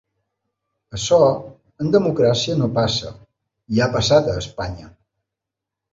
[0.97, 1.19] Això,
[1.85, 3.13] en democràcia no passa,
[3.77, 4.91] i ha passat a Espanya.